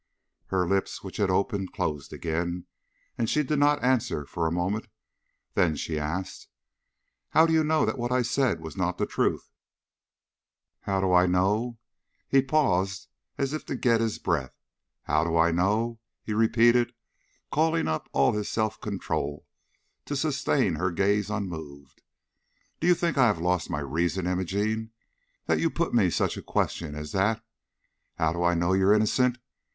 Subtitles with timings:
[0.47, 2.65] Her lips, which had opened, closed again,
[3.19, 4.87] and she did not answer for a moment;
[5.53, 6.47] then she asked:
[7.29, 9.51] "How do you know that what I said was not the truth?"
[10.79, 11.77] "How do I know?"
[12.27, 14.55] He paused as if to get his breath.
[15.03, 16.93] "How do I know?" he repeated,
[17.51, 19.45] calling up all his self control
[20.05, 22.01] to sustain her gaze unmoved.
[22.79, 24.93] "Do you think I have lost my reason, Imogene,
[25.45, 27.45] that you put me such a question as that?
[28.15, 29.37] How do I know you are innocent?